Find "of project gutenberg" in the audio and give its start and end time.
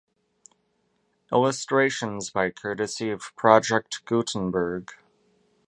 3.11-4.93